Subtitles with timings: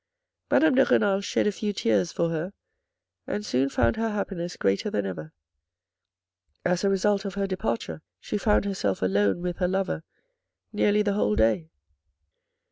[0.49, 2.53] Madame de Renal shed a few tears for her,
[3.27, 5.31] and soon found her happiness greater than ever.
[6.65, 10.01] As a result of her departure, she found herself alone with her lover
[10.73, 11.69] nearly the whole day.